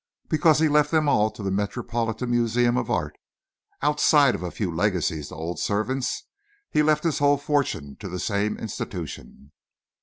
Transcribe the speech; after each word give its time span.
"Because 0.29 0.57
he 0.57 0.67
left 0.67 0.89
them 0.89 1.07
all 1.07 1.29
to 1.29 1.43
the 1.43 1.51
Metropolitan 1.51 2.31
Museum 2.31 2.75
of 2.75 2.89
Art. 2.89 3.15
Outside 3.83 4.33
of 4.33 4.41
a 4.41 4.49
few 4.49 4.73
legacies 4.75 5.27
to 5.29 5.35
old 5.35 5.59
servants, 5.59 6.23
he 6.71 6.81
left 6.81 7.03
his 7.03 7.19
whole 7.19 7.37
fortune 7.37 7.97
to 7.99 8.09
the 8.09 8.17
same 8.17 8.57
institution." 8.57 9.51